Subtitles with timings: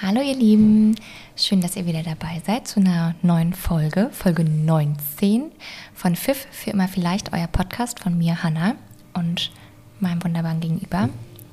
[0.00, 0.94] Hallo ihr Lieben,
[1.34, 5.50] schön, dass ihr wieder dabei seid zu einer neuen Folge, Folge 19
[5.92, 8.76] von Pfiff für immer vielleicht, euer Podcast von mir, Hanna
[9.14, 9.50] und
[9.98, 11.08] meinem wunderbaren Gegenüber,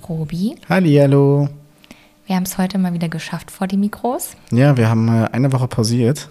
[0.07, 0.57] Robi.
[0.69, 1.49] Hallo.
[2.27, 4.35] Wir haben es heute mal wieder geschafft vor die Mikros.
[4.51, 6.29] Ja, wir haben äh, eine Woche pausiert,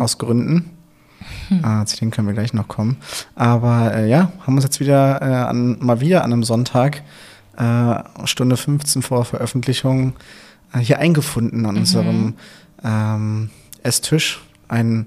[0.00, 0.72] aus Gründen.
[1.50, 2.98] Äh, zu denen können wir gleich noch kommen.
[3.34, 7.02] Aber äh, ja, haben uns jetzt wieder äh, an, mal wieder an einem Sonntag,
[7.56, 10.12] äh, Stunde 15 vor Veröffentlichung,
[10.78, 12.34] hier eingefunden an unserem
[12.82, 13.50] ähm,
[13.82, 14.40] Esstisch.
[14.68, 15.06] Ein,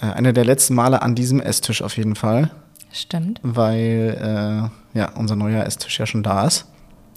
[0.00, 2.50] äh, einer der letzten Male an diesem Esstisch auf jeden Fall,
[2.92, 3.40] Stimmt.
[3.42, 6.66] weil äh, ja, unser neuer Esstisch ja schon da ist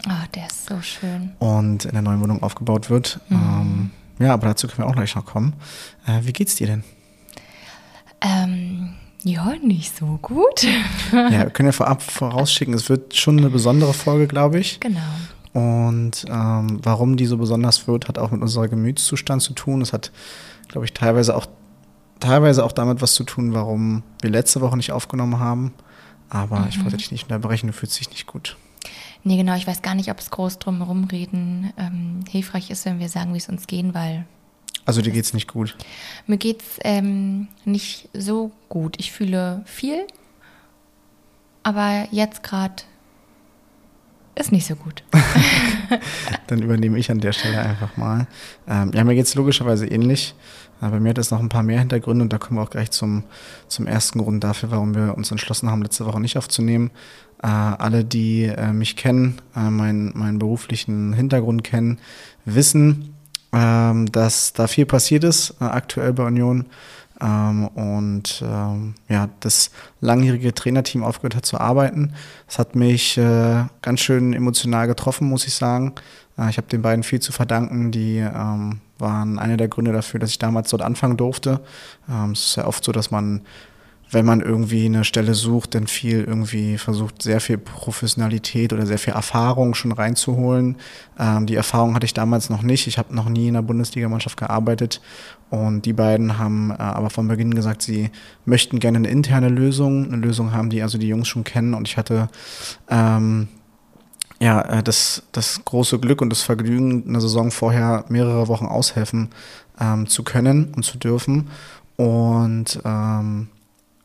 [0.08, 1.32] Oh, der ist so schön.
[1.40, 3.20] und in der neuen Wohnung aufgebaut wird.
[3.32, 5.54] Ähm, ja, aber dazu können wir auch gleich noch kommen.
[6.08, 6.84] Äh, wie geht's dir denn?
[8.22, 10.64] Ähm, ja, nicht so gut.
[11.12, 14.80] Ja, wir können ja vorab vorausschicken, es wird schon eine besondere Folge, glaube ich.
[14.80, 15.00] genau.
[15.54, 19.82] Und ähm, warum die so besonders wird, hat auch mit unserem Gemütszustand zu tun.
[19.82, 20.12] Es hat,
[20.68, 21.48] glaube ich, teilweise auch,
[22.20, 25.74] teilweise auch damit was zu tun, warum wir letzte Woche nicht aufgenommen haben.
[26.30, 28.56] Aber ich wollte dich nicht unterbrechen, du fühlst dich nicht gut.
[29.24, 32.86] Nee, genau, ich weiß gar nicht, ob es groß drum herum reden ähm, hilfreich ist,
[32.86, 34.26] wenn wir sagen, wie es uns gehen, weil
[34.86, 35.76] Also dir geht's nicht gut.
[36.28, 38.96] Mir geht's ähm, nicht so gut.
[39.00, 40.06] Ich fühle viel,
[41.64, 42.76] aber jetzt gerade
[44.36, 45.04] ist nicht so gut.
[46.48, 48.28] Dann übernehme ich an der Stelle einfach mal.
[48.68, 50.36] Ähm, ja, mir geht es logischerweise ähnlich.
[50.82, 52.70] Äh, bei mir hat es noch ein paar mehr Hintergründe und da kommen wir auch
[52.70, 53.24] gleich zum,
[53.68, 56.92] zum ersten Grund dafür, warum wir uns entschlossen haben, letzte Woche nicht aufzunehmen.
[57.42, 62.00] Äh, alle, die äh, mich kennen, äh, meinen, meinen beruflichen Hintergrund kennen,
[62.46, 63.16] wissen,
[63.54, 66.66] ähm, dass da viel passiert ist äh, aktuell bei Union.
[67.22, 72.14] Ähm, und ähm, ja, das langjährige Trainerteam aufgehört hat zu arbeiten.
[72.48, 75.96] Das hat mich äh, ganz schön emotional getroffen, muss ich sagen.
[76.38, 77.92] Äh, ich habe den beiden viel zu verdanken.
[77.92, 81.62] Die ähm, waren einer der Gründe dafür, dass ich damals dort anfangen durfte.
[82.10, 83.42] Ähm, es ist ja oft so, dass man
[84.12, 88.98] wenn man irgendwie eine Stelle sucht, dann viel irgendwie versucht, sehr viel Professionalität oder sehr
[88.98, 90.78] viel Erfahrung schon reinzuholen.
[91.20, 92.88] Ähm, die Erfahrung hatte ich damals noch nicht.
[92.88, 95.02] Ich habe noch nie in der Bundesligamannschaft gearbeitet
[95.50, 98.10] und die beiden haben äh, aber von Beginn gesagt, sie
[98.46, 101.88] möchten gerne eine interne Lösung, eine Lösung haben, die also die Jungs schon kennen und
[101.88, 102.30] ich hatte
[102.90, 103.48] ähm,
[104.40, 109.30] ja, äh, das, das große Glück und das Vergnügen, eine Saison vorher mehrere Wochen aushelfen
[109.80, 111.50] ähm, zu können und zu dürfen.
[111.98, 113.50] Und ähm,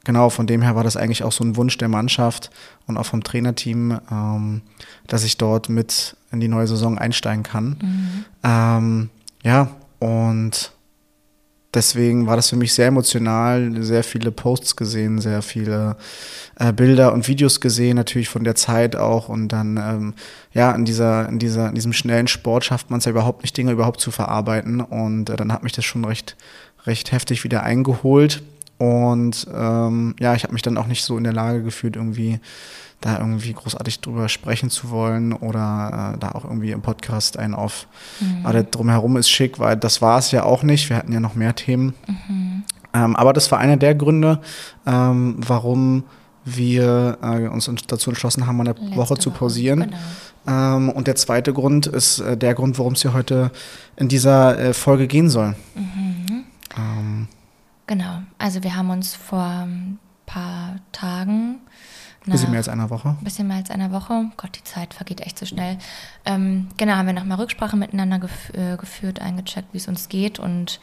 [0.04, 2.50] genau, von dem her war das eigentlich auch so ein Wunsch der Mannschaft
[2.86, 4.62] und auch vom Trainerteam, ähm,
[5.06, 8.24] dass ich dort mit in die neue Saison einsteigen kann.
[8.42, 9.10] Ähm,
[9.42, 10.72] ja, und
[11.74, 15.96] deswegen war das für mich sehr emotional, sehr viele Posts gesehen, sehr viele
[16.56, 19.28] äh, Bilder und Videos gesehen, natürlich von der Zeit auch.
[19.28, 20.14] Und dann, ähm,
[20.52, 23.56] ja, in dieser, in dieser, in diesem schnellen Sport schafft man es ja überhaupt nicht,
[23.56, 24.80] Dinge überhaupt zu verarbeiten.
[24.80, 26.36] Und äh, dann hat mich das schon recht,
[26.86, 28.42] recht heftig wieder eingeholt.
[28.78, 32.40] Und ähm, ja, ich habe mich dann auch nicht so in der Lage gefühlt, irgendwie
[33.00, 37.54] da irgendwie großartig drüber sprechen zu wollen oder äh, da auch irgendwie im Podcast einen
[37.54, 37.86] auf
[38.20, 38.46] Mhm.
[38.46, 40.88] alles drumherum ist schick, weil das war es ja auch nicht.
[40.88, 41.94] Wir hatten ja noch mehr Themen.
[42.94, 44.40] Ähm, aber das war einer der Gründe,
[44.86, 46.04] ähm, warum
[46.44, 49.80] wir äh, uns dazu entschlossen haben, eine Letzte Woche zu Woche, pausieren.
[50.44, 50.76] genau.
[50.76, 53.50] Ähm, und der zweite Grund ist äh, der Grund, worum es hier heute
[53.96, 55.56] in dieser äh, Folge gehen soll.
[56.76, 57.28] Ähm,
[57.86, 58.22] Genau.
[58.38, 61.60] Also wir haben uns vor ein paar Tagen,
[62.24, 63.16] bisschen nach- mehr als einer Woche.
[63.22, 65.76] bisschen mehr als einer Woche, Gott, die Zeit vergeht echt so schnell.
[66.24, 70.38] Ähm, genau, haben wir nochmal Rücksprache miteinander gef äh, geführt, eingecheckt, wie es uns geht
[70.38, 70.80] und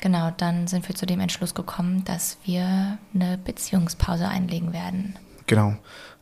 [0.00, 5.16] genau, dann sind wir zu dem Entschluss gekommen, dass wir eine Beziehungspause einlegen werden.
[5.48, 5.74] Genau.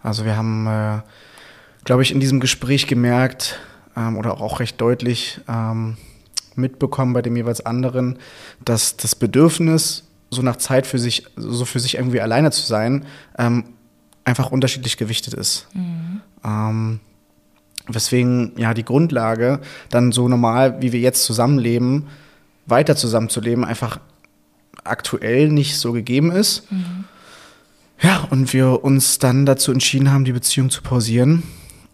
[0.03, 1.01] Also wir haben, äh,
[1.85, 3.61] glaube ich, in diesem Gespräch gemerkt
[3.97, 5.99] ähm, oder auch recht deutlich ähm,
[6.57, 8.19] mitbekommen bei dem jeweils anderen,
[8.65, 13.05] dass das Bedürfnis, so nach Zeit für sich, so für sich irgendwie alleine zu sein,
[13.39, 13.65] ähm,
[14.25, 15.69] einfach unterschiedlich gewichtet ist.
[16.45, 17.01] Ähm,
[17.87, 19.61] weswegen ja die Grundlage,
[19.91, 22.09] dann so normal, wie wir jetzt zusammenleben,
[22.67, 24.01] weiter zusammenzuleben, einfach
[24.85, 26.67] aktuell nicht so gegeben ist.
[28.01, 31.43] Ja, und wir uns dann dazu entschieden haben, die Beziehung zu pausieren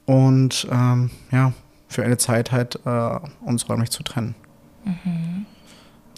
[0.06, 1.52] und ähm, ja,
[1.88, 4.34] für eine Zeit halt äh, uns räumlich zu trennen.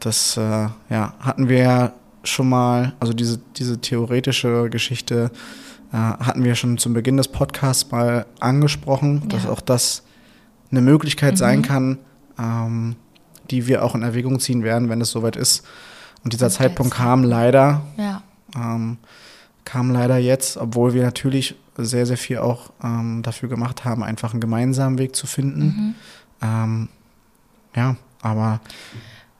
[0.00, 1.92] Das äh, ja, hatten wir ja
[2.24, 5.30] schon mal, also diese, diese theoretische Geschichte
[5.92, 9.50] äh, hatten wir schon zum Beginn des Podcasts mal angesprochen, dass Ja.
[9.50, 10.02] auch das
[10.70, 11.98] eine Möglichkeit sein kann,
[12.38, 12.96] ähm,
[13.50, 15.64] die wir auch in Erwägung ziehen werden, wenn es soweit ist.
[16.22, 18.22] Und dieser der Zeitpunkt Zeit- kam leider Ja,
[18.54, 18.98] ähm,
[19.64, 24.32] kam leider jetzt, obwohl wir natürlich sehr, sehr viel auch ähm, dafür gemacht haben, einfach
[24.32, 25.94] einen gemeinsamen Weg zu finden.
[26.42, 26.88] Ähm,
[27.74, 28.60] ja, Aber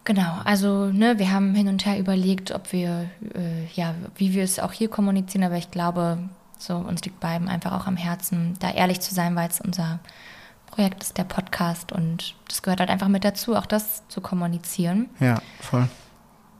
[0.05, 4.43] Genau, also ne, wir haben hin und her überlegt, ob wir, äh, ja, wie wir
[4.43, 6.19] es auch hier kommunizieren, aber ich glaube,
[6.59, 9.99] so uns liegt beiden einfach auch am Herzen, da ehrlich zu sein, weil es unser
[10.67, 15.11] Projekt ist, der Podcast und das gehört halt einfach mit dazu, auch das zu kommunizieren.
[15.21, 15.89] ja, voll.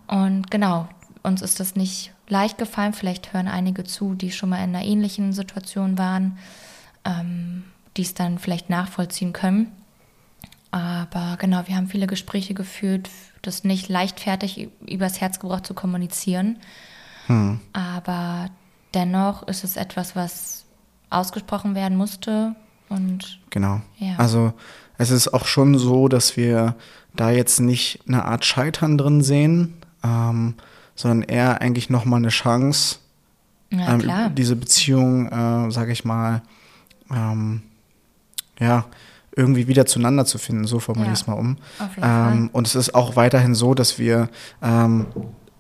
[0.07, 0.89] Und genau,
[1.23, 2.93] uns ist das nicht leicht gefallen.
[2.93, 6.39] Vielleicht hören einige zu, die schon mal in einer ähnlichen Situation waren,
[7.05, 7.65] ähm,
[7.97, 9.71] die es dann vielleicht nachvollziehen können.
[10.71, 13.09] Aber genau, wir haben viele Gespräche geführt,
[13.43, 16.59] das nicht leichtfertig übers Herz gebracht zu kommunizieren.
[17.73, 18.51] Aber
[18.93, 20.65] dennoch ist es etwas, was
[21.11, 22.57] ausgesprochen werden musste.
[22.89, 23.81] Und Genau.
[23.99, 24.17] Ja.
[24.17, 24.53] Also
[24.99, 26.75] es ist auch schon so, dass wir
[27.15, 30.55] da jetzt nicht eine Art Scheitern drin sehen, ähm,
[30.95, 32.99] sondern eher eigentlich nochmal eine Chance,
[33.71, 36.43] ja, ähm, diese Beziehung, äh, sage ich mal,
[37.11, 37.63] ähm,
[38.59, 38.85] ja,
[39.37, 41.57] irgendwie wieder zueinander zu finden, so formuliere Ja, ich es mal um.
[42.03, 44.29] Ähm, und es ist auch weiterhin so, dass wir
[44.63, 45.07] ähm,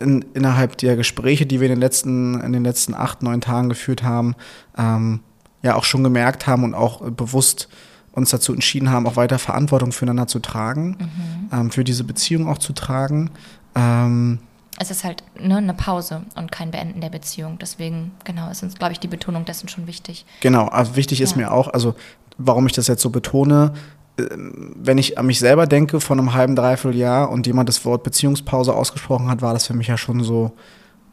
[0.00, 3.69] in, innerhalb der Gespräche, die wir in den letzten, in den letzten acht, neun Tagen
[3.69, 4.34] geführt haben,
[4.76, 5.20] ähm,
[5.62, 7.69] ja auch schon gemerkt haben und auch bewusst
[8.12, 11.49] uns dazu entschieden haben, auch weiter Verantwortung füreinander zu tragen, Mhm.
[11.52, 13.31] ähm, für diese Beziehung auch zu tragen.
[13.76, 14.38] Ähm,
[14.78, 17.58] es ist halt ne, eine Pause und kein Beenden der Beziehung.
[17.61, 20.25] Deswegen, genau, ist uns, glaube ich, die Betonung dessen schon wichtig.
[20.40, 21.37] Genau, also wichtig ist Ja.
[21.37, 21.94] mir auch, also
[22.40, 23.72] warum ich das jetzt so betone,
[24.19, 27.84] ähm, wenn ich an mich selber denke von einem halben, dreiviertel Jahr und jemand das
[27.84, 30.52] Wort Beziehungspause ausgesprochen hat, war das für mich ja schon so,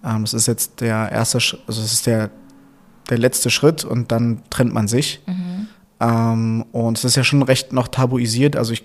[0.03, 2.29] ähm, das ist jetzt der erste, also es ist der,
[3.09, 5.21] der letzte Schritt und dann trennt man sich.
[5.99, 8.83] Ähm, und es ist ja schon recht noch tabuisiert, also ich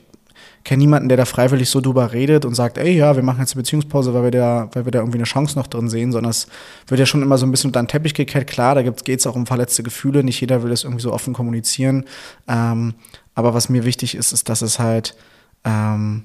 [0.65, 3.55] kenne niemanden, der da freiwillig so drüber redet und sagt, ey, ja, wir machen jetzt
[3.55, 6.31] eine Beziehungspause, weil wir da, weil wir da irgendwie eine Chance noch drin sehen, sondern
[6.31, 6.47] es
[6.87, 8.47] wird ja schon immer so ein bisschen unter den Teppich gekehrt.
[8.47, 10.23] Klar, da geht es auch um verletzte Gefühle.
[10.23, 12.05] Nicht jeder will das irgendwie so offen kommunizieren.
[12.49, 12.95] Ähm,
[13.35, 15.17] aber was mir wichtig ist, ist, dass es halt
[15.65, 16.25] ähm,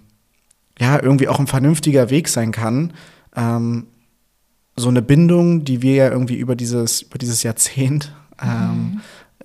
[0.80, 2.94] ja irgendwie auch ein vernünftiger Weg sein kann.
[3.36, 3.88] Ähm,
[4.76, 9.02] so eine Bindung, die wir ja irgendwie über dieses, über dieses Jahrzehnt ähm,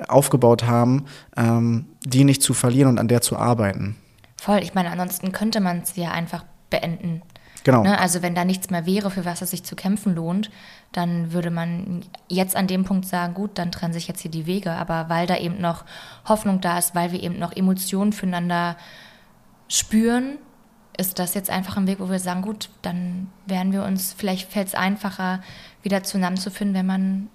[0.08, 1.06] aufgebaut haben,
[1.36, 3.96] ähm, die nicht zu verlieren und an der zu arbeiten.
[4.42, 7.22] Voll, ich meine, ansonsten könnte man es ja einfach beenden.
[7.62, 7.84] Genau.
[7.84, 7.96] Ne?
[7.96, 10.50] Also wenn da nichts mehr wäre, für was es sich zu kämpfen lohnt,
[10.90, 14.46] dann würde man jetzt an dem Punkt sagen, gut, dann trennen sich jetzt hier die
[14.46, 14.72] Wege.
[14.72, 15.84] Aber weil da eben noch
[16.26, 18.76] Hoffnung da ist, weil wir eben noch Emotionen füreinander
[19.68, 20.38] spüren,
[20.98, 24.50] ist das jetzt einfach ein Weg, wo wir sagen, gut, dann werden wir uns, vielleicht
[24.50, 25.40] fällt es einfacher,
[25.84, 27.28] wieder zusammenzufinden, wenn man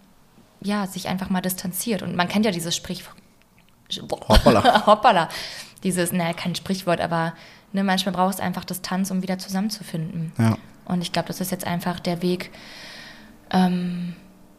[0.59, 2.01] ja, sich einfach mal distanziert.
[2.01, 3.15] Und man kennt ja dieses Sprichwort.
[4.29, 4.85] Hoppala.
[4.85, 5.29] Hoppala.
[5.83, 7.33] Dieses, naja, kein Sprichwort, aber
[7.71, 10.33] ne, manchmal brauchst du einfach Distanz, um wieder zusammenzufinden.
[10.37, 10.57] Ja.
[10.85, 12.51] Und ich glaube, das ist jetzt einfach der Weg,
[13.51, 14.15] ähm,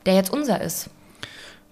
[0.07, 0.91] der jetzt unser ist.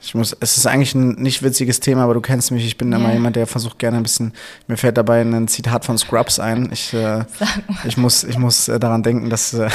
[0.07, 2.65] Ich muss, es ist eigentlich ein nicht witziges Thema, aber du kennst mich.
[2.65, 2.99] Ich bin Ja.
[2.99, 4.33] immer jemand, der versucht gerne ein bisschen.
[4.69, 6.71] Mir fällt dabei ein Zitat von Scrubs ein.
[6.73, 7.25] Ich, äh,
[7.85, 9.69] ich muss, ich muss äh, daran denken, dass äh,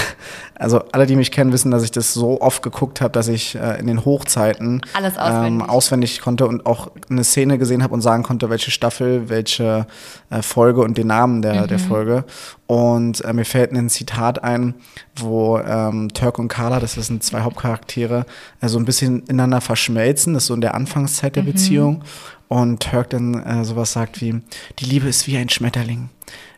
[0.56, 3.56] also alle, die mich kennen, wissen, dass ich das so oft geguckt habe, dass ich
[3.56, 5.62] äh, in den Hochzeiten Alles auswendig.
[5.63, 9.86] Ähm, auswendig konnte und auch eine Szene gesehen habe und sagen konnte, welche Staffel, welche
[10.30, 12.24] äh, Folge und den Namen der, der Folge.
[12.68, 14.75] Und äh, mir fällt ein Zitat ein,
[15.18, 18.25] wo ähm, Turk und Carla, das sind zwei Hauptcharaktere,
[18.62, 20.21] so ein bisschen ineinander verschmelzen.
[20.34, 22.04] Das ist so in der Anfangszeit der Beziehung.
[22.48, 24.42] Und Turk dann äh, sowas sagt wie,
[24.80, 26.10] die Liebe ist wie ein Schmetterling.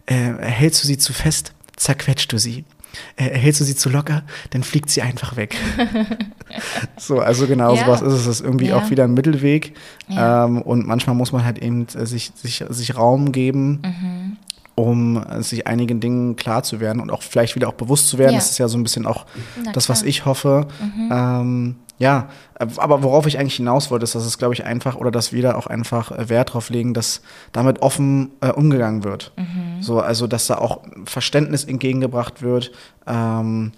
[0.07, 2.65] Äh, hältst du sie zu fest, zerquetscht du sie.
[3.15, 5.55] Äh, hältst du sie zu locker, dann fliegt sie einfach weg.
[6.97, 7.85] so, also genau Ja.
[7.85, 8.25] sowas ist es.
[8.25, 8.77] Das ist irgendwie Ja.
[8.77, 9.75] auch wieder ein Mittelweg.
[10.07, 10.45] Ja.
[10.45, 14.37] Ähm, und manchmal muss man halt eben äh, sich, sich, sich Raum geben, Mhm.
[14.75, 18.17] um äh, sich einigen Dingen klar zu werden und auch vielleicht wieder auch bewusst zu
[18.17, 18.33] werden.
[18.33, 18.37] Ja.
[18.39, 19.25] Das ist ja so ein bisschen auch
[19.73, 20.03] das, was klar.
[20.05, 20.09] Mhm.
[20.09, 20.67] ich hoffe.
[21.11, 22.27] Ähm, ja,
[22.59, 25.31] äh, aber worauf ich eigentlich hinaus wollte, ist, dass es, glaube ich, einfach oder dass
[25.31, 27.21] wir da auch einfach äh, Wert drauf legen, dass
[27.53, 29.31] damit offen äh, umgegangen wird.
[29.37, 29.81] Mhm.
[29.81, 32.71] So, also, dass da auch Verständnis entgegengebracht wird,
[33.07, 33.71] ähm,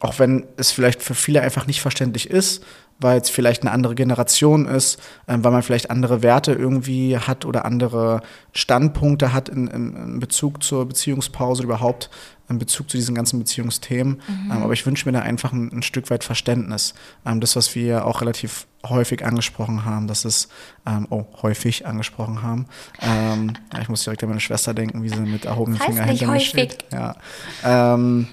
[0.00, 2.64] auch wenn es vielleicht für viele einfach nicht verständlich ist,
[3.00, 7.44] weil es vielleicht eine andere Generation ist, ähm, weil man vielleicht andere Werte irgendwie hat
[7.44, 8.22] oder andere
[8.58, 12.10] Standpunkte hat in, in, in Bezug zur Beziehungspause überhaupt
[12.48, 14.22] in Bezug zu diesen ganzen Beziehungsthemen.
[14.28, 16.94] Ähm, aber ich wünsche mir da einfach ein, ein Stück weit Verständnis.
[17.26, 20.48] Ähm, das, was wir auch relativ häufig angesprochen haben, das ist,
[20.86, 22.66] ähm, oh, häufig angesprochen haben.
[23.00, 26.10] Ähm, ich muss direkt an meine Schwester denken, wie sie mit erhobenem Das heißt Finger
[26.10, 26.48] nicht hinter mir häufig.
[26.48, 26.84] steht.
[26.92, 27.16] Ja.
[27.64, 28.28] Ähm,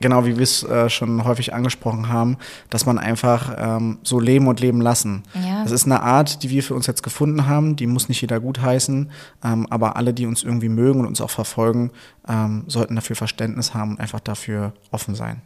[0.00, 2.38] genau wie wir es äh, schon häufig angesprochen haben,
[2.70, 5.22] dass man einfach ähm, so leben und leben lassen.
[5.34, 5.62] Ja.
[5.62, 8.40] Das ist eine Art, die wir für uns jetzt gefunden haben, die muss nicht jeder
[8.40, 9.10] gutheißen,
[9.44, 11.90] ähm, aber alle, die uns irgendwie mögen und uns auch verfolgen,
[12.28, 15.42] ähm, sollten dafür Verständnis haben und einfach dafür offen sein.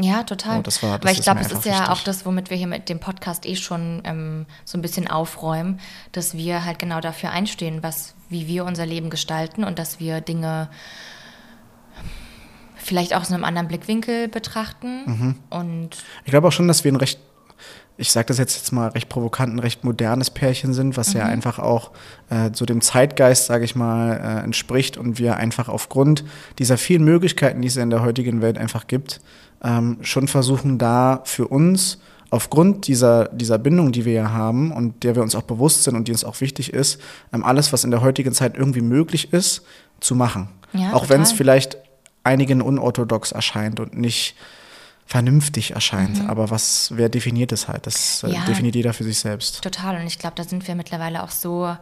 [0.00, 0.60] Ja, total.
[0.60, 1.88] Oh, das war- das Weil ich glaube, es ist ja wichtig.
[1.88, 5.80] auch das, womit wir hier mit dem Podcast eh schon ähm, so ein bisschen aufräumen,
[6.12, 10.20] dass wir halt genau dafür einstehen, was wie wir unser Leben gestalten und dass wir
[10.20, 10.68] Dinge
[12.76, 15.02] vielleicht auch aus einem anderen Blickwinkel betrachten.
[15.06, 15.34] Mhm.
[15.50, 15.90] Und
[16.24, 17.18] ich glaube auch schon, dass wir ein recht,
[17.98, 21.20] ich sage das jetzt, jetzt mal recht provokant, ein recht modernes Pärchen sind, was mhm.
[21.20, 21.90] ja einfach auch
[22.30, 26.24] äh, so dem Zeitgeist, sage ich mal, äh, entspricht und wir einfach aufgrund
[26.60, 29.20] dieser vielen Möglichkeiten, die es in der heutigen Welt einfach gibt,
[29.64, 31.98] ähm, schon versuchen, da für uns
[32.30, 35.96] aufgrund dieser, dieser Bindung, die wir ja haben und der wir uns auch bewusst sind
[35.96, 37.00] und die uns auch wichtig ist,
[37.32, 39.62] ähm, alles, was in der heutigen Zeit irgendwie möglich ist,
[40.00, 40.48] zu machen.
[40.72, 41.78] Ja, auch wenn es vielleicht
[42.22, 44.36] einigen unorthodox erscheint und nicht
[45.08, 46.22] vernünftig erscheint.
[46.22, 46.30] Mhm.
[46.30, 47.86] Aber was, wer definiert es halt?
[47.86, 49.62] Das äh, ja, definiert jeder für sich selbst.
[49.62, 49.96] Total.
[49.96, 51.74] Und ich glaube, da sind wir mittlerweile auch so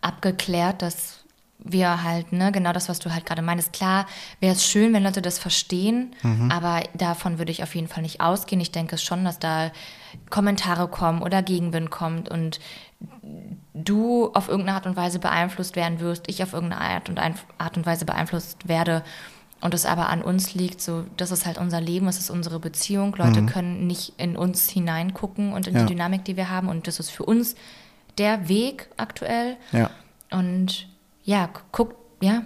[0.00, 1.20] abgeklärt, dass
[1.64, 3.72] wir halt, ne, genau das, was du halt gerade meinst.
[3.72, 4.06] Klar,
[4.40, 6.50] wäre es schön, wenn Leute das verstehen, mhm.
[6.50, 8.60] aber davon würde ich auf jeden Fall nicht ausgehen.
[8.60, 9.70] Ich denke schon, dass da
[10.28, 12.58] Kommentare kommen oder Gegenwind kommt und
[13.74, 17.76] du auf irgendeine Art und Weise beeinflusst werden wirst, ich auf irgendeine Art und, Art
[17.76, 19.04] und Weise beeinflusst werde
[19.62, 22.58] und es aber an uns liegt, so, das ist halt unser Leben, es ist unsere
[22.58, 23.14] Beziehung.
[23.16, 23.46] Leute mhm.
[23.46, 25.82] können nicht in uns hineingucken und in ja.
[25.82, 26.68] die Dynamik, die wir haben.
[26.68, 27.54] Und das ist für uns
[28.18, 29.56] der Weg aktuell.
[29.70, 29.90] Ja.
[30.32, 30.88] Und
[31.22, 32.42] ja, guckt, ja,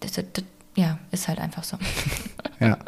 [0.00, 0.44] das, das,
[0.76, 1.78] ja, ist halt einfach so.
[2.68, 2.78] ja,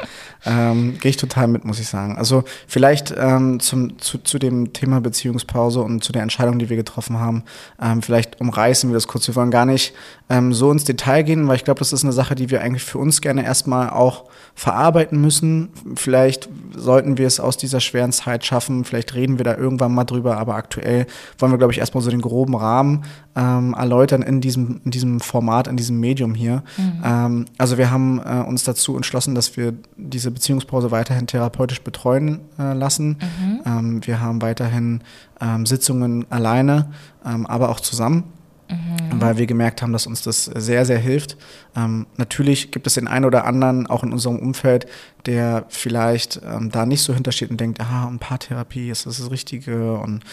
[0.45, 2.17] ähm, gehe ich total mit, muss ich sagen.
[2.17, 6.77] Also vielleicht ähm, zum, zu, zu dem Thema Beziehungspause und zu der Entscheidung, die wir
[6.77, 7.43] getroffen haben,
[7.81, 9.27] ähm, vielleicht umreißen wir das kurz.
[9.27, 9.93] Wir wollen gar nicht
[10.29, 12.83] ähm, so ins Detail gehen, weil ich glaube, das ist eine Sache, die wir eigentlich
[12.83, 15.69] für uns gerne erstmal auch verarbeiten müssen.
[15.95, 20.05] Vielleicht sollten wir es aus dieser schweren Zeit schaffen, vielleicht reden wir da irgendwann mal
[20.05, 23.03] drüber, aber aktuell wollen wir, glaube ich, erstmal so den groben Rahmen
[23.35, 26.63] ähm, erläutern in diesem, in diesem Format, in diesem Medium hier.
[26.77, 27.01] Mhm.
[27.03, 29.64] Ähm, also wir haben äh, uns dazu entschlossen, dass wir
[29.97, 33.17] diese Beziehungspause weiterhin therapeutisch betreuen äh, lassen.
[33.19, 33.61] Mhm.
[33.65, 35.01] Ähm, wir haben weiterhin
[35.41, 36.91] ähm, Sitzungen alleine,
[37.25, 38.23] ähm, aber auch zusammen.
[38.69, 39.21] Mhm.
[39.21, 41.37] Weil wir gemerkt haben, dass uns das sehr, sehr hilft.
[41.75, 44.87] Ähm, natürlich gibt es den einen oder anderen, auch in unserem Umfeld,
[45.25, 49.29] der vielleicht ähm, da nicht so hintersteht und denkt, ah, ein Paartherapie ist das, das
[49.29, 50.23] Richtige und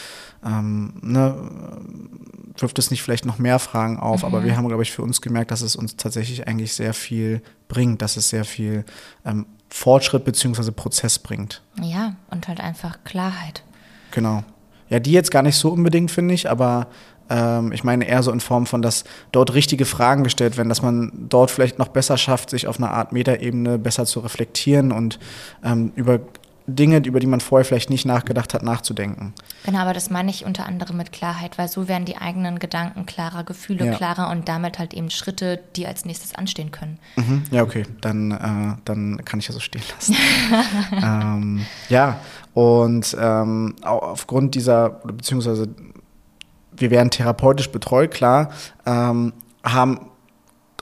[0.44, 1.34] ähm, ne,
[2.56, 4.20] wirft es nicht vielleicht noch mehr Fragen auf.
[4.22, 4.26] Mhm.
[4.26, 7.42] Aber wir haben, glaube ich, für uns gemerkt, dass es uns tatsächlich eigentlich sehr viel
[7.68, 8.84] bringt, dass es sehr viel
[9.24, 10.70] ähm, Fortschritt bzw.
[10.70, 11.62] Prozess bringt.
[11.80, 13.62] Ja, und halt einfach Klarheit.
[14.10, 14.44] Genau.
[14.90, 16.88] Ja, die jetzt gar nicht so unbedingt, finde ich, aber
[17.72, 21.12] ich meine eher so in Form von, dass dort richtige Fragen gestellt werden, dass man
[21.28, 25.18] dort vielleicht noch besser schafft, sich auf einer Art Metaebene besser zu reflektieren und
[25.64, 26.20] ähm, über
[26.66, 29.34] Dinge, über die man vorher vielleicht nicht nachgedacht hat, nachzudenken.
[29.64, 33.06] Genau, aber das meine ich unter anderem mit Klarheit, weil so werden die eigenen Gedanken
[33.06, 33.94] klarer, Gefühle ja.
[33.94, 36.98] klarer und damit halt eben Schritte, die als nächstes anstehen können.
[37.16, 37.44] Mhm.
[37.50, 40.16] Ja, okay, dann, äh, dann kann ich ja so stehen lassen.
[41.02, 42.20] ähm, ja,
[42.54, 45.68] und ähm, aufgrund dieser, beziehungsweise
[46.76, 48.50] wir werden therapeutisch betreut, klar,
[48.86, 49.32] ähm,
[49.64, 50.10] haben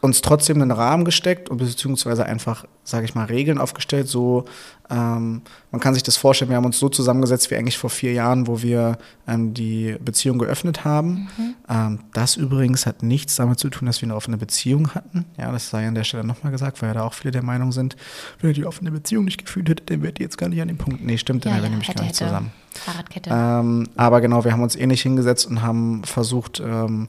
[0.01, 4.09] uns trotzdem einen Rahmen gesteckt und beziehungsweise einfach, sage ich mal, Regeln aufgestellt.
[4.09, 4.45] So,
[4.91, 8.13] ähm, man kann sich das vorstellen, wir haben uns so zusammengesetzt wie eigentlich vor vier
[8.13, 11.29] Jahren, wo wir ähm, die Beziehung geöffnet haben.
[11.37, 11.55] Mhm.
[11.69, 15.25] Ähm, das übrigens hat nichts damit zu tun, dass wir eine offene Beziehung hatten.
[15.39, 17.73] Ja, das sei an der Stelle nochmal gesagt, weil ja da auch viele der Meinung
[17.73, 17.97] sind,
[18.41, 20.69] wenn ihr die offene Beziehung nicht gefühlt hättet, dann wärt ihr jetzt gar nicht an
[20.69, 21.05] dem Punkt.
[21.05, 22.53] Nee, stimmt, dann ja, wären wir nämlich hätte, gar nicht zusammen.
[22.75, 23.31] Fahrradkette.
[23.33, 27.09] Ähm, aber genau, wir haben uns ähnlich hingesetzt und haben versucht, ähm,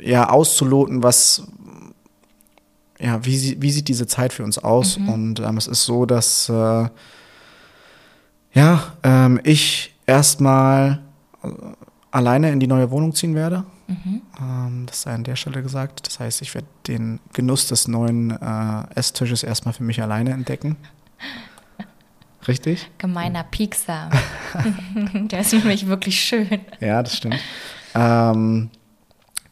[0.00, 1.44] ja, auszuloten, was,
[3.00, 4.98] ja, wie, wie sieht diese Zeit für uns aus?
[4.98, 5.08] Mhm.
[5.08, 6.88] Und ähm, es ist so, dass äh,
[8.52, 11.00] ja, ähm, ich erstmal
[11.42, 11.48] äh,
[12.10, 13.64] alleine in die neue Wohnung ziehen werde.
[13.86, 14.22] Mhm.
[14.40, 16.06] Ähm, das sei an der Stelle gesagt.
[16.06, 20.76] Das heißt, ich werde den Genuss des neuen äh, Esstisches erstmal für mich alleine entdecken.
[22.48, 22.90] Richtig?
[22.98, 24.10] Gemeiner Piekser.
[25.14, 26.60] der ist nämlich wirklich schön.
[26.80, 27.38] Ja, das stimmt.
[27.94, 28.70] Ähm,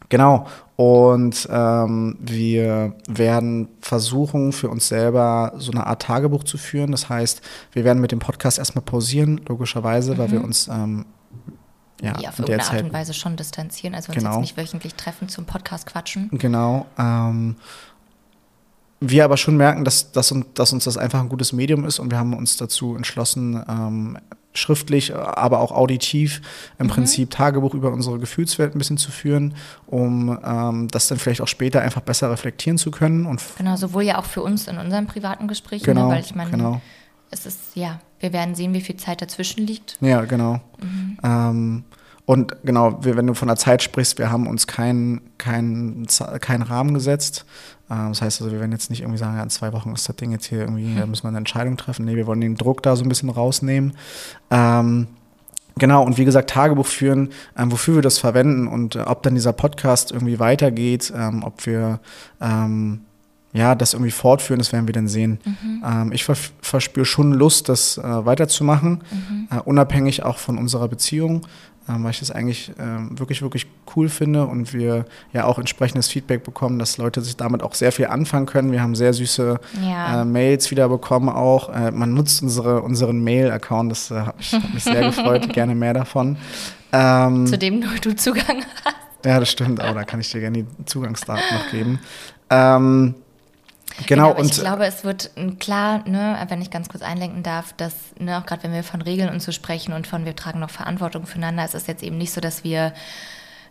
[0.09, 0.47] genau.
[0.79, 6.91] Und ähm, wir werden versuchen, für uns selber so eine Art Tagebuch zu führen.
[6.93, 7.41] Das heißt,
[7.73, 10.17] wir werden mit dem Podcast erstmal pausieren, logischerweise, mhm.
[10.19, 10.45] weil wir mhm.
[10.45, 11.05] uns ähm,
[12.01, 14.31] ja, die auf irgendeine Art und Weise schon distanzieren, also uns genau.
[14.35, 16.29] jetzt nicht wöchentlich treffen zum Podcast quatschen.
[16.31, 16.85] Genau.
[16.97, 17.57] Ähm,
[19.01, 22.09] wir aber schon merken, dass, dass, dass, uns das einfach ein gutes Medium ist und
[22.09, 24.17] wir haben uns dazu entschlossen, ähm,
[24.53, 26.41] schriftlich, aber auch auditiv
[26.79, 26.91] im mhm.
[26.91, 31.47] Prinzip Tagebuch über unsere Gefühlswelt ein bisschen zu führen, um ähm, das dann vielleicht auch
[31.47, 33.25] später einfach besser reflektieren zu können.
[33.25, 36.15] Und genau, sowohl ja auch für uns in unseren privaten Gesprächen, ne, genau, ne?
[36.15, 36.81] weil ich meine, genau.
[37.29, 39.97] es ist, ja, wir werden sehen, wie viel Zeit dazwischen liegt.
[40.01, 40.61] Ja, genau.
[40.81, 41.17] Mhm.
[41.23, 41.83] Ähm,
[42.29, 46.05] und genau, wenn du von der Zeit sprichst, wir haben uns keinen kein,
[46.41, 47.43] kein Rahmen gesetzt.
[47.89, 50.07] Ähm, das heißt also, wir werden jetzt nicht irgendwie sagen, ja, in zwei Wochen ist
[50.07, 52.05] das Ding jetzt hier irgendwie, da müssen wir eine Entscheidung treffen.
[52.05, 53.93] Nee, wir wollen den Druck da so ein bisschen rausnehmen.
[54.51, 55.07] Ähm,
[55.77, 59.35] Genau, und wie gesagt, Tagebuch führen, ähm, wofür wir das verwenden und äh, ob dann
[59.35, 62.01] dieser Podcast irgendwie weitergeht, ähm, ob wir
[62.41, 62.99] ähm,
[63.53, 65.39] ja, das irgendwie fortführen, das werden wir dann sehen.
[65.45, 65.83] Mhm.
[65.85, 69.47] Ähm, ich ver verspüre schon Lust, das äh, weiterzumachen, mhm.
[69.51, 71.47] äh, unabhängig auch von unserer Beziehung,
[71.89, 76.07] äh, weil ich das eigentlich äh, wirklich, wirklich cool finde und wir ja auch entsprechendes
[76.07, 78.71] Feedback bekommen, dass Leute sich damit auch sehr viel anfangen können.
[78.71, 80.21] Wir haben sehr süße ja.
[80.21, 81.69] Äh, Mails wieder bekommen auch.
[81.73, 85.93] Äh, man nutzt unsere, unseren Mail-Account, das hat mich, hat mich sehr gefreut, gerne mehr
[85.93, 86.37] davon.
[86.91, 88.95] Ähm, Zu dem nur du Zugang hast.
[89.25, 91.99] Ja, das stimmt, aber da kann ich dir gerne die Zugangsdaten noch geben.
[92.49, 93.15] Ähm,
[94.07, 97.73] Genau, genau und ich glaube, es wird klar, ne, wenn ich ganz kurz einlenken darf,
[97.73, 100.59] dass, ne, auch gerade wenn wir von Regeln und so sprechen und von wir tragen
[100.59, 102.93] noch Verantwortung füreinander, ist es jetzt eben nicht so, dass wir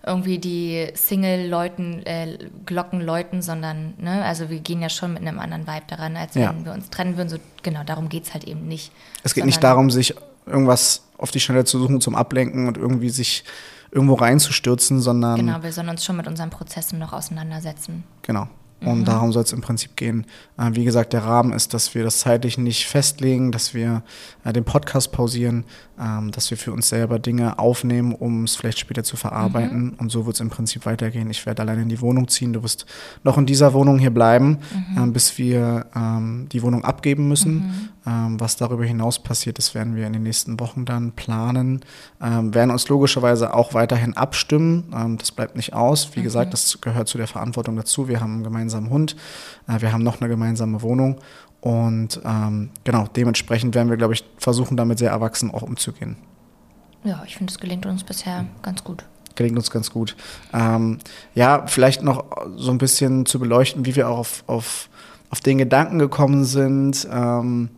[0.07, 5.39] irgendwie die Single-Leuten, äh, Glocken läuten, sondern, ne, also wir gehen ja schon mit einem
[5.39, 6.51] anderen Vibe daran, als ja.
[6.51, 7.29] wenn wir uns trennen würden.
[7.29, 8.93] So, genau, darum geht es halt eben nicht.
[9.23, 10.15] Es geht nicht darum, sich
[10.47, 13.45] irgendwas auf die Schnelle zu suchen zum Ablenken und irgendwie sich
[13.91, 15.37] irgendwo reinzustürzen, sondern.
[15.37, 18.05] Genau, wir sollen uns schon mit unseren Prozessen noch auseinandersetzen.
[18.23, 18.49] Genau.
[18.81, 19.05] Und mhm.
[19.05, 20.25] darum soll es im Prinzip gehen.
[20.57, 24.03] Äh, wie gesagt, der Rahmen ist, dass wir das zeitlich nicht festlegen, dass wir
[24.45, 25.65] äh, den Podcast pausieren,
[26.01, 29.87] ähm, dass wir für uns selber Dinge aufnehmen, um es vielleicht später zu verarbeiten.
[29.87, 29.95] Mhm.
[29.99, 31.29] Und so wird es im Prinzip weitergehen.
[31.29, 32.53] Ich werde alleine in die Wohnung ziehen.
[32.53, 32.87] Du wirst
[33.25, 34.59] noch in dieser Wohnung hier bleiben,
[34.95, 35.09] mhm.
[35.09, 37.91] äh, bis wir ähm, die Wohnung abgeben müssen.
[38.09, 41.81] Ähm, was darüber hinaus passiert, das werden wir in den nächsten Wochen dann planen.
[42.23, 44.91] Ähm, werden uns logischerweise auch weiterhin abstimmen.
[44.95, 46.17] Ähm, das bleibt nicht aus.
[46.17, 48.09] Wie gesagt, das gehört zu der Verantwortung dazu.
[48.09, 49.15] Wir haben einen gemeinsamen Hund.
[49.67, 51.21] Äh, wir haben noch eine gemeinsame Wohnung.
[51.61, 56.17] Und ähm, genau, dementsprechend werden wir, glaube ich, versuchen, damit sehr erwachsen auch umzugehen.
[57.05, 59.05] Ja, ich finde, es gelingt uns bisher ganz gut.
[59.35, 60.17] Gelingt uns ganz gut.
[60.55, 60.99] Ähm,
[61.35, 62.25] ja, vielleicht noch
[62.57, 64.89] so ein bisschen zu beleuchten, wie wir auch auf, auf,
[65.31, 67.71] auf den Gedanken gekommen sind, ähm,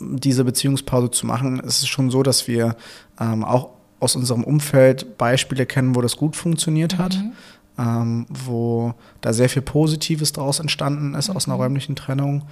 [0.00, 1.60] diese Beziehungspause zu machen.
[1.60, 2.76] Es ist schon so, dass wir
[3.20, 3.70] ähm, auch
[4.00, 7.16] aus unserem Umfeld Beispiele kennen, wo das gut funktioniert hat.
[7.16, 7.32] Mhm
[7.78, 11.36] ähm, wo da sehr viel Positives daraus entstanden ist mhm.
[11.36, 11.62] aus einer mhm.
[11.62, 12.44] räumlichen Trennung.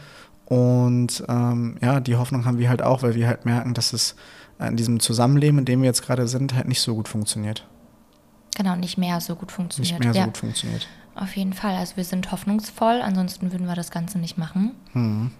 [0.47, 4.16] Und ähm, ja, die Hoffnung haben wir halt auch, weil wir halt merken, dass es
[4.59, 7.66] in diesem Zusammenleben, in dem wir jetzt gerade sind, halt nicht so gut funktioniert.
[8.57, 10.00] Genau, nicht mehr so gut funktioniert.
[10.00, 10.22] Nicht mehr ja.
[10.22, 10.88] so gut funktioniert.
[11.14, 11.76] Auf jeden Fall.
[11.76, 14.72] Also wir sind hoffnungsvoll, ansonsten würden wir das Ganze nicht machen.
[14.92, 15.31] Mhm.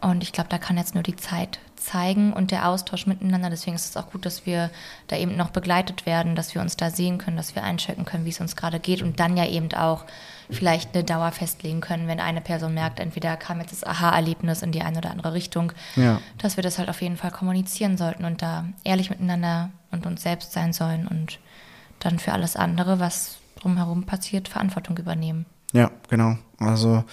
[0.00, 3.50] Und ich glaube, da kann jetzt nur die Zeit zeigen und der Austausch miteinander.
[3.50, 4.70] Deswegen ist es auch gut, dass wir
[5.08, 8.24] da eben noch begleitet werden, dass wir uns da sehen können, dass wir einchecken können,
[8.24, 10.04] wie es uns gerade geht und dann ja eben auch
[10.50, 14.72] vielleicht eine Dauer festlegen können, wenn eine Person merkt, entweder kam jetzt das Aha-Erlebnis in
[14.72, 16.20] die eine oder andere Richtung, ja.
[16.38, 20.22] dass wir das halt auf jeden Fall kommunizieren sollten und da ehrlich miteinander und uns
[20.22, 21.38] selbst sein sollen und
[21.98, 25.44] dann für alles andere, was drumherum passiert, Verantwortung übernehmen.
[25.72, 26.36] Ja, genau.
[26.58, 27.04] Also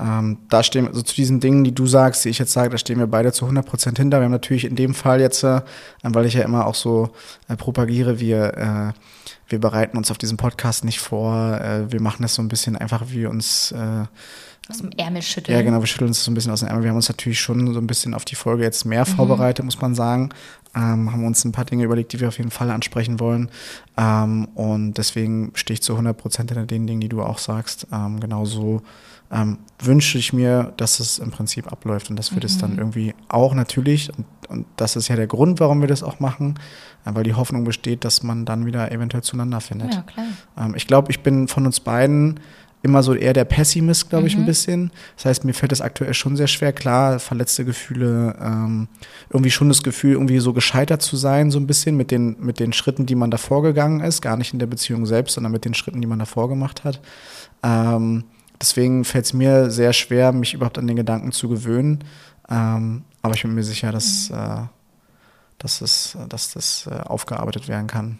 [0.00, 2.78] ähm, da stehen, also zu diesen Dingen, die du sagst, die ich jetzt sage, da
[2.78, 4.18] stehen wir beide zu 100 Prozent hinter.
[4.18, 5.60] Wir haben natürlich in dem Fall jetzt, äh,
[6.02, 7.10] weil ich ja immer auch so
[7.48, 8.92] äh, propagiere, wir, äh,
[9.48, 11.60] wir bereiten uns auf diesen Podcast nicht vor.
[11.60, 14.04] Äh, wir machen das so ein bisschen einfach, wie uns äh,
[14.70, 15.56] aus dem Ärmel schütteln.
[15.56, 16.84] Ja, genau, wir schütteln uns so ein bisschen aus dem Ärmel.
[16.84, 19.12] Wir haben uns natürlich schon so ein bisschen auf die Folge jetzt mehr mhm.
[19.12, 20.30] vorbereitet, muss man sagen.
[20.74, 23.50] Ähm, haben uns ein paar Dinge überlegt, die wir auf jeden Fall ansprechen wollen.
[23.96, 27.88] Ähm, und deswegen stehe ich zu 100 Prozent hinter den Dingen, die du auch sagst.
[27.92, 28.82] Ähm, genauso
[29.32, 32.40] ähm, wünsche ich mir, dass es im Prinzip abläuft und dass wir mhm.
[32.40, 32.78] das dann mhm.
[32.78, 36.58] irgendwie auch natürlich, und, und, das ist ja der Grund, warum wir das auch machen,
[37.04, 39.94] äh, weil die Hoffnung besteht, dass man dann wieder eventuell zueinander findet.
[39.94, 40.26] Ja, klar.
[40.58, 42.40] Ähm, ich glaube, ich bin von uns beiden
[42.82, 44.42] immer so eher der Pessimist, glaube ich, mhm.
[44.42, 44.90] ein bisschen.
[45.16, 48.88] Das heißt, mir fällt es aktuell schon sehr schwer, klar, verletzte Gefühle, ähm,
[49.28, 52.58] irgendwie schon das Gefühl, irgendwie so gescheitert zu sein, so ein bisschen mit den, mit
[52.58, 55.64] den Schritten, die man davor gegangen ist, gar nicht in der Beziehung selbst, sondern mit
[55.64, 57.00] den Schritten, die man davor gemacht hat.
[57.62, 58.24] Ähm,
[58.60, 62.04] Deswegen fällt es mir sehr schwer, mich überhaupt an den Gedanken zu gewöhnen.
[62.48, 64.36] Ähm, aber ich bin mir sicher, dass, mhm.
[64.36, 64.66] äh,
[65.58, 68.18] dass, es, dass das äh, aufgearbeitet werden kann.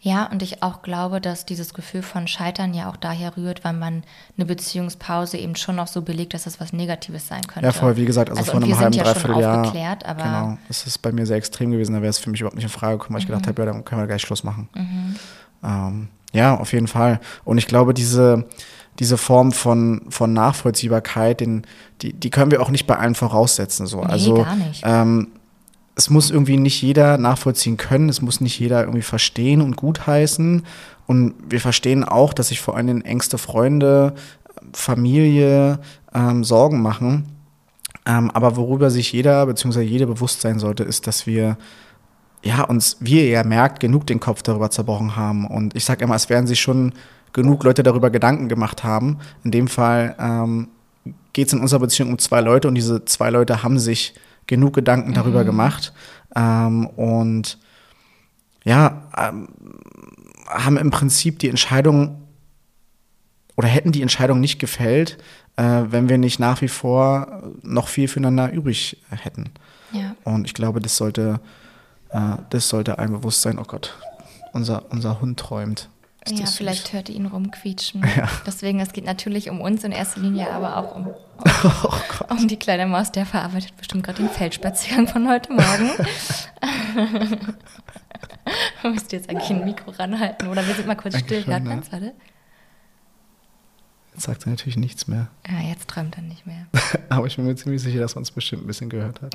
[0.00, 3.72] Ja, und ich auch glaube, dass dieses Gefühl von Scheitern ja auch daher rührt, weil
[3.72, 4.04] man
[4.36, 7.66] eine Beziehungspause eben schon noch so belegt, dass das was Negatives sein könnte.
[7.66, 9.98] Ja, voll, wie gesagt, also, also vor einem halben, ja dreiviertel Jahr.
[10.04, 12.56] Aber genau, das ist bei mir sehr extrem gewesen, da wäre es für mich überhaupt
[12.56, 13.22] nicht in Frage gekommen, weil mhm.
[13.22, 14.68] ich gedacht habe, ja, dann können wir gleich Schluss machen.
[14.74, 15.16] Mhm.
[15.64, 17.20] Ähm, ja, auf jeden Fall.
[17.44, 18.46] Und ich glaube, diese,
[18.98, 21.66] diese Form von, von Nachvollziehbarkeit, den,
[22.02, 23.86] die, die können wir auch nicht bei allen voraussetzen.
[23.86, 24.00] So.
[24.00, 24.82] Nee, also, gar nicht.
[24.84, 25.28] Ähm,
[25.98, 30.64] es muss irgendwie nicht jeder nachvollziehen können, es muss nicht jeder irgendwie verstehen und gutheißen.
[31.08, 34.14] Und wir verstehen auch, dass sich vor allem engste Freunde,
[34.72, 35.80] Familie
[36.14, 37.26] ähm, Sorgen machen.
[38.06, 39.80] Ähm, aber worüber sich jeder bzw.
[39.80, 41.58] jede bewusst sein sollte, ist, dass wir
[42.44, 45.48] ja uns, wie ihr ja merkt, genug den Kopf darüber zerbrochen haben.
[45.48, 46.92] Und ich sage immer, es werden sich schon
[47.32, 49.18] genug Leute darüber Gedanken gemacht haben.
[49.42, 50.68] In dem Fall ähm,
[51.32, 54.14] geht es in unserer Beziehung um zwei Leute und diese zwei Leute haben sich
[54.48, 55.46] genug Gedanken darüber mhm.
[55.46, 55.92] gemacht.
[56.34, 57.58] Ähm, und
[58.64, 59.48] ja, ähm,
[60.48, 62.22] haben im Prinzip die Entscheidung
[63.56, 65.18] oder hätten die Entscheidung nicht gefällt,
[65.56, 69.50] äh, wenn wir nicht nach wie vor noch viel füreinander übrig hätten.
[69.92, 70.14] Ja.
[70.24, 71.40] Und ich glaube, das sollte,
[72.10, 73.96] äh, das sollte ein Bewusstsein, oh Gott,
[74.52, 75.88] unser, unser Hund träumt.
[76.32, 76.56] Ja, süß?
[76.56, 78.04] vielleicht hört ihr ihn rumquietschen.
[78.16, 78.28] Ja.
[78.46, 81.06] Deswegen, es geht natürlich um uns in erster Linie, aber auch um,
[81.64, 82.30] Oh Gott.
[82.30, 85.90] um die kleine Maus, der verarbeitet bestimmt gerade den Feldspaziergang von heute Morgen.
[88.82, 91.54] Müsst ihr jetzt eigentlich ein Mikro ranhalten oder wir sind mal kurz Eigentlich still.
[91.54, 91.82] schon, ne?
[91.90, 92.12] Warte.
[94.14, 95.28] Jetzt sagt er natürlich nichts mehr.
[95.48, 96.66] Ja, jetzt träumt er nicht mehr.
[97.08, 99.32] Aber ich bin mir ziemlich sicher, dass man es bestimmt ein bisschen gehört hat.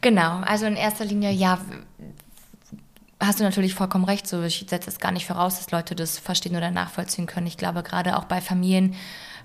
[0.00, 1.58] Genau, also in erster Linie, ja,
[3.20, 4.26] hast du natürlich vollkommen recht.
[4.26, 7.46] So, ich setze es gar nicht voraus, dass Leute das verstehen oder nachvollziehen können.
[7.46, 8.94] Ich glaube, gerade auch bei Familien,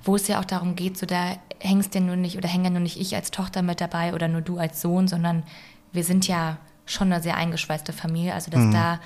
[0.04, 2.70] wo es ja auch darum geht, so da hängst ja nur nicht oder hängen ja
[2.72, 5.44] nur nicht ich als Tochter mit dabei oder nur du als Sohn, sondern
[5.92, 8.34] wir sind ja schon eine sehr eingeschweißte Familie.
[8.34, 8.72] Also, dass Mhm.
[8.72, 9.00] da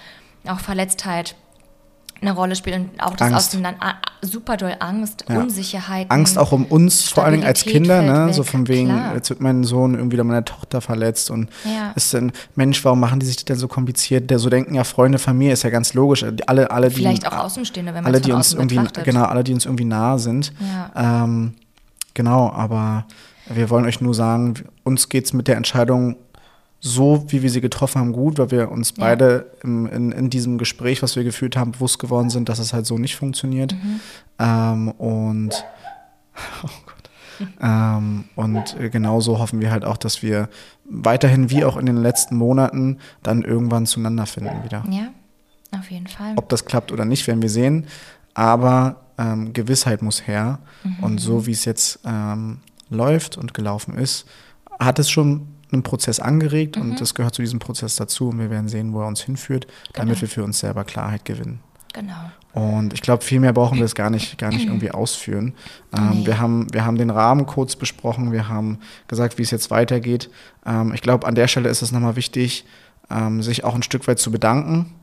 [0.47, 1.35] auch Verletztheit
[2.21, 3.49] eine Rolle spielt und auch das Angst.
[3.49, 5.39] Auseinander, ah, super doll Angst, Ja.
[5.39, 6.09] Unsicherheit.
[6.11, 8.27] Angst auch um uns, vor allen Dingen als Stabilität Kinder, ne?
[8.27, 9.15] weg, So von wegen, klar.
[9.15, 11.91] jetzt wird mein Sohn irgendwie oder meine Tochter verletzt und Ja.
[11.95, 14.29] ist dann, Mensch, warum machen die sich das denn so kompliziert?
[14.29, 16.25] Der so denken ja Freunde, Familie ist ja ganz logisch.
[16.47, 19.03] Alle, alle, die Vielleicht auch Außenstehende, wenn man alle, es die uns irgendwie, betrachtet.
[19.05, 20.53] genau, alle, die uns irgendwie nahe sind.
[20.95, 21.23] Ja.
[21.23, 21.53] Ähm,
[22.13, 23.05] genau, aber
[23.49, 26.17] wir wollen euch nur sagen, uns geht's mit der Entscheidung
[26.79, 29.03] so, wie wir sie getroffen haben, gut, weil wir uns Ja.
[29.05, 32.71] beide im, in, in diesem Gespräch, was wir geführt haben, bewusst geworden sind, dass es
[32.73, 33.73] halt so nicht funktioniert.
[33.73, 33.99] Mhm.
[34.39, 35.65] Ähm, und
[36.63, 37.09] oh Gott.
[37.61, 40.49] Ähm, und genauso hoffen wir halt auch, dass wir
[40.89, 44.83] weiterhin, wie auch in den letzten Monaten, dann irgendwann zueinander finden wieder.
[44.89, 45.09] Ja,
[45.77, 46.33] auf jeden Fall.
[46.35, 47.85] Ob das klappt oder nicht, werden wir sehen.
[48.33, 50.59] Aber ähm, Gewissheit muss her.
[51.01, 52.59] Und so wie es jetzt ähm,
[52.89, 54.25] läuft und gelaufen ist,
[54.79, 58.29] hat es schon einen Prozess angeregt und das gehört zu diesem Prozess dazu.
[58.29, 60.21] Und wir werden sehen, wo er uns hinführt, damit Genau.
[60.21, 61.59] wir für uns selber Klarheit gewinnen.
[61.93, 62.13] Genau.
[62.53, 65.53] Und ich glaube, viel mehr brauchen wir es gar nicht, gar nicht irgendwie ausführen.
[65.97, 66.25] Ähm, Nee.
[66.27, 70.29] wir, haben, wir haben den Rahmen kurz besprochen, wir haben gesagt, wie es jetzt weitergeht.
[70.65, 72.65] Ähm, ich glaube, an der Stelle ist es nochmal wichtig,
[73.09, 74.93] ähm, sich auch ein Stück weit zu bedanken.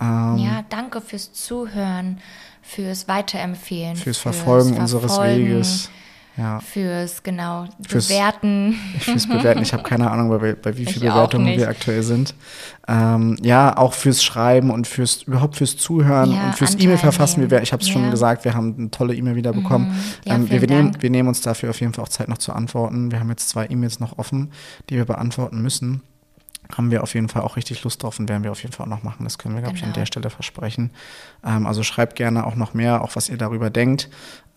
[0.00, 2.18] Ähm, Ja, danke fürs Zuhören,
[2.62, 5.90] fürs Weiterempfehlen, fürs Verfolgen unseres Verfolgen, Weges.
[6.36, 8.76] Ja, Fürs, genau, Fürs- Bewerten.
[8.98, 9.62] fürs Bewerten.
[9.62, 12.34] Ich habe keine Ahnung, bei, bei wie vielen auch Bewertungen wir aktuell sind.
[12.88, 17.50] Ähm, ja, auch fürs Schreiben und fürs überhaupt fürs Zuhören Ja, und fürs nehmen.
[17.50, 19.88] Wir, ich habe es schon gesagt, wir haben eine tolle E-Mail wieder bekommen.
[19.90, 19.94] Mhm.
[20.24, 22.38] Ja, ähm, wir, wir, nehmen, wir nehmen uns dafür auf jeden Fall auch Zeit noch
[22.38, 23.12] zu antworten.
[23.12, 24.50] Wir haben jetzt zwei E-Mails noch offen,
[24.90, 26.02] die wir beantworten müssen.
[26.76, 28.86] Haben wir auf jeden Fall auch richtig Lust drauf und werden wir auf jeden Fall
[28.86, 29.24] auch noch machen.
[29.24, 30.00] Das können wir, glaube ich, an Genau.
[30.00, 30.90] der Stelle versprechen.
[31.44, 34.08] Ähm, also schreibt gerne auch noch mehr, auch was ihr darüber denkt.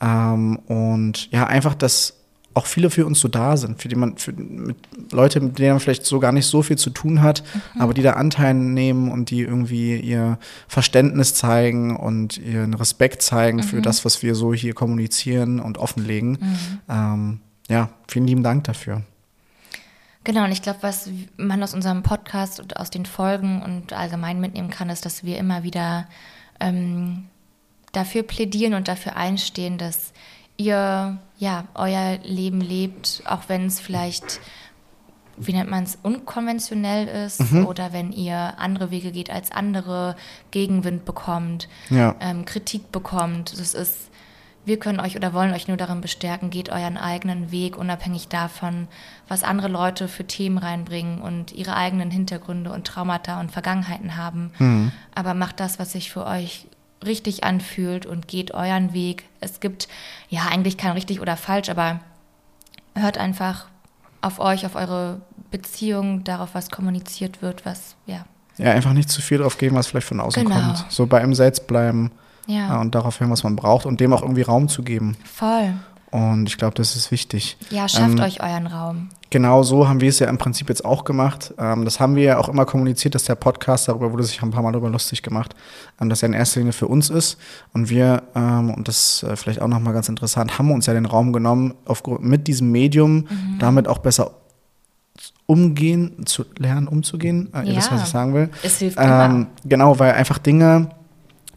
[0.02, 2.14] Ähm, und ja, einfach, dass
[2.54, 4.78] auch viele für uns so da sind, für die man, für mit
[5.12, 7.44] Leute, mit denen man vielleicht so gar nicht so viel zu tun hat,
[7.76, 7.82] Mhm.
[7.82, 13.58] aber die da Anteil nehmen und die irgendwie ihr Verständnis zeigen und ihren Respekt zeigen
[13.60, 13.64] Mhm.
[13.64, 16.40] für das, was wir so hier kommunizieren und offenlegen.
[16.90, 19.04] Ähm, ja, vielen lieben Dank dafür.
[20.28, 24.42] Genau, und ich glaube, was man aus unserem Podcast und aus den Folgen und allgemein
[24.42, 26.06] mitnehmen kann, ist, dass wir immer wieder
[26.60, 27.28] ähm,
[27.94, 30.12] dafür plädieren und dafür einstehen, dass
[30.58, 34.42] ihr ja euer Leben lebt, auch wenn es vielleicht,
[35.38, 40.18] wie nennt man es, unkonventionell ist oder wenn ihr andere Wege geht als andere,
[40.52, 42.16] Gegenwind bekommt, Ja.
[42.20, 43.58] ähm, Kritik bekommt.
[43.58, 44.10] Das ist,
[44.68, 48.90] wir können euch oder wollen euch nur darin bestärken, geht euren eigenen Weg, unabhängig davon,
[49.30, 54.92] was andere Leute für Themen reinbringen und ihre eigenen Hintergründe und Traumata und Vergangenheiten haben.
[55.16, 56.68] Aber macht das, was sich für euch
[57.06, 59.24] richtig anfühlt und geht euren Weg.
[59.40, 59.88] Es gibt
[60.28, 62.02] ja eigentlich kein richtig oder falsch, aber
[62.94, 63.68] hört einfach
[64.20, 68.26] auf euch, auf eure Beziehung, darauf, was kommuniziert wird, was, ja.
[68.58, 70.56] Ja, einfach nicht zu viel drauf geben, was vielleicht von außen Genau.
[70.56, 70.86] kommt.
[70.90, 72.12] So bei ihm selbst bleiben
[72.48, 75.16] Ja, ja, und darauf hören, was man braucht und dem auch irgendwie Raum zu geben.
[75.26, 75.74] voll.
[76.10, 77.58] Und ich glaube, das ist wichtig.
[77.70, 79.10] Ja, schafft Ähm, euch euren Raum.
[79.30, 81.54] Genau so haben wir es ja im Prinzip jetzt auch gemacht.
[81.60, 84.52] Ähm, das haben wir ja auch immer kommuniziert, dass der Podcast, darüber wurde sich ein
[84.52, 85.54] paar Mal darüber lustig gemacht,
[86.00, 87.38] ähm, dass er in erster Linie für uns ist.
[87.74, 91.06] Und wir, ähm, und das äh, vielleicht auch nochmal ganz interessant, haben uns ja den
[91.06, 93.28] Raum genommen, aufgrund, mit diesem Medium
[93.60, 94.32] damit auch besser
[95.46, 97.50] umgehen, zu lernen, umzugehen.
[97.54, 98.06] Äh, ihr wisst, was Ja.
[98.06, 98.50] ich sagen will.
[98.64, 99.26] Es hilft immer.
[99.26, 100.90] Ähm, genau, weil einfach Dinge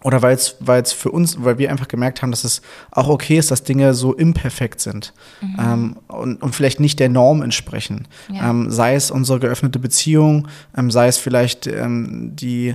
[0.03, 3.09] oder weil es weil es für uns, weil wir einfach gemerkt haben, dass es auch
[3.09, 5.13] okay ist, dass Dinge so imperfekt sind
[5.59, 8.09] ähm, und, und vielleicht nicht der Norm entsprechen.
[8.33, 8.51] Ja.
[8.51, 12.75] Ähm, sei es unsere geöffnete Beziehung, ähm, sei es vielleicht ähm, die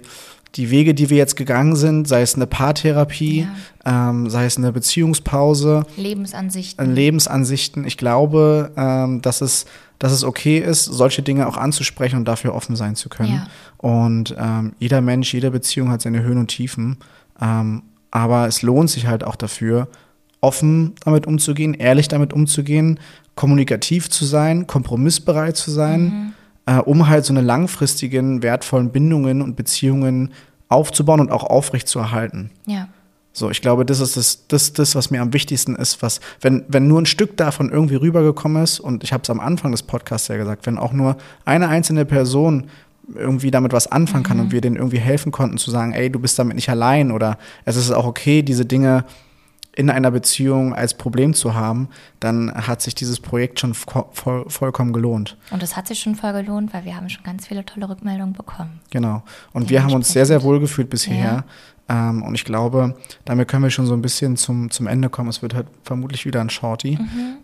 [0.55, 3.47] die Wege, die wir jetzt gegangen sind, sei es eine Paartherapie,
[3.85, 6.95] ähm, sei es eine Beziehungspause, Lebensansichten.
[6.95, 7.85] Lebensansichten.
[7.85, 9.65] Ich glaube, ähm, dass es
[9.99, 13.34] dass es okay ist, solche Dinge auch anzusprechen und dafür offen sein zu können.
[13.34, 13.47] Ja.
[13.77, 16.97] Und ähm, jeder Mensch, jede Beziehung hat seine Höhen und Tiefen.
[17.41, 19.88] Ähm, aber es lohnt sich halt auch dafür,
[20.41, 22.99] offen damit umzugehen, ehrlich damit umzugehen,
[23.36, 26.34] kommunikativ zu sein, kompromissbereit zu sein,
[26.65, 30.31] äh, um halt so eine langfristigen, wertvollen Bindungen und Beziehungen
[30.69, 32.51] aufzubauen und auch aufrechtzuerhalten.
[32.65, 32.88] Ja.
[33.37, 36.63] So, ich glaube, das ist das, das, das, was mir am wichtigsten ist, was, wenn,
[36.69, 39.83] wenn nur ein Stück davon irgendwie rübergekommen ist, und ich habe es am Anfang des
[39.83, 42.67] Podcasts ja gesagt, wenn auch nur eine einzelne Person
[43.13, 46.17] irgendwie damit was anfangen kann und wir denen irgendwie helfen konnten, zu sagen, ey, du
[46.19, 49.03] bist damit nicht allein oder es ist auch okay, diese Dinge
[49.75, 51.89] in einer Beziehung als Problem zu haben,
[52.21, 55.35] dann hat sich dieses Projekt schon vo- voll, vollkommen gelohnt.
[55.51, 58.31] Und es hat sich schon voll gelohnt, weil wir haben schon ganz viele tolle Rückmeldungen
[58.33, 58.79] bekommen.
[58.91, 59.23] Genau.
[59.51, 61.43] Und wir haben uns sehr, sehr wohl gefühlt bis hierher.
[61.87, 62.95] Ähm, und ich glaube,
[63.25, 65.29] damit können wir schon so ein bisschen zum, zum Ende kommen.
[65.29, 66.97] Es wird halt vermutlich wieder ein Shorty,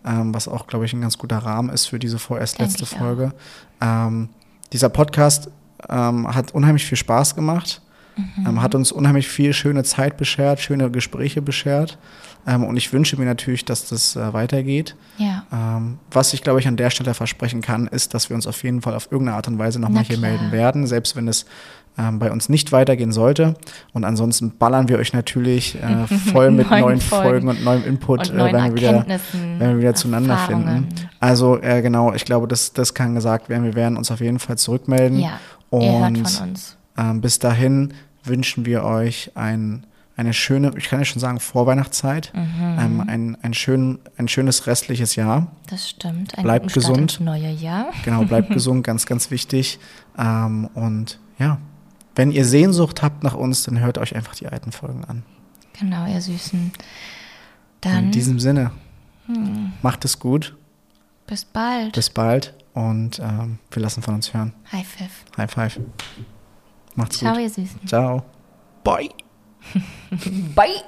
[0.04, 2.86] ähm, was auch, glaube ich, ein ganz guter Rahmen ist für diese vorerst Denk letzte.
[2.86, 3.32] Folge.
[3.80, 4.28] Ähm,
[4.72, 5.50] dieser Podcast
[5.88, 7.82] ähm, hat unheimlich viel Spaß gemacht,
[8.46, 11.98] ähm, hat uns unheimlich viel schöne Zeit beschert, schöne Gespräche beschert.
[12.46, 14.96] Ähm, und ich wünsche mir natürlich, dass das äh, weitergeht.
[15.18, 15.44] Ja.
[16.10, 18.82] Was ich, glaube ich, an der Stelle versprechen kann, ist, dass wir uns auf jeden
[18.82, 21.46] Fall auf irgendeine Art und Weise nochmal hier melden werden, selbst wenn es
[21.98, 23.54] ähm, bei uns nicht weitergehen sollte.
[23.92, 27.24] Und ansonsten ballern wir euch natürlich äh, voll mit Neuen neuen Folgen.
[27.28, 29.06] Folgen und neuem Input, Und äh, wenn, wir wieder,
[29.58, 30.88] wenn wir wieder zueinander finden.
[31.20, 33.64] Also äh, genau, ich glaube, das, das kann gesagt werden.
[33.64, 35.18] Wir werden uns auf jeden Fall zurückmelden.
[35.20, 35.38] Ja.
[35.70, 36.76] Und von uns.
[36.98, 37.92] ähm, bis dahin
[38.24, 39.84] wünschen wir euch ein,
[40.16, 42.78] eine schöne, ich kann ja schon sagen, Vorweihnachtszeit, Mhm.
[42.78, 45.48] ähm, ein, ein, schön, ein schönes restliches Jahr.
[45.68, 46.36] Das stimmt.
[46.38, 47.20] Ein Bleibt Start gesund.
[47.20, 47.86] neue Jahr.
[48.04, 49.78] Genau, bleibt gesund, ganz, ganz wichtig.
[50.18, 51.58] Ähm, und ja,
[52.14, 55.22] wenn ihr Sehnsucht habt nach uns, dann hört euch einfach die alten Folgen an.
[55.78, 56.60] Genau, ihr Süßen.
[56.60, 56.72] In
[57.80, 58.70] Dann hm, diesem Sinne,
[59.82, 60.56] macht es gut,
[61.26, 61.92] bis bald.
[61.92, 64.52] bis bald und ähm, wir lassen von uns hören.
[64.70, 65.24] High Five.
[65.36, 65.80] High five.
[66.94, 67.42] Macht's Ciao, gut.
[67.42, 67.86] ihr Süßen.
[67.86, 68.22] Ciao.
[68.84, 69.08] Bye.
[70.54, 70.82] Bye.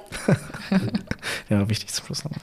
[1.49, 2.41] Ja, wichtig zum Schluss nochmal.